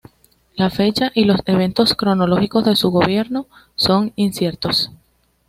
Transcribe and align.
La 0.55 0.71
fecha 0.71 1.11
y 1.13 1.25
los 1.25 1.41
eventos 1.45 1.93
cronológicos 1.93 2.65
de 2.65 2.75
su 2.75 2.89
gobierno 2.89 3.45
son 3.75 4.13
inciertos. 4.15 4.89